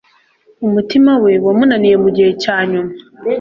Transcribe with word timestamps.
Umutima 0.65 1.11
we 1.23 1.33
wamunaniye 1.45 1.95
mugihe 2.03 2.31
cyanyuma. 2.43 2.91